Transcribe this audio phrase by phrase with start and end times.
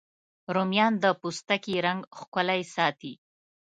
[0.55, 3.13] رومیان د پوستکي رنګ ښکلی ساتي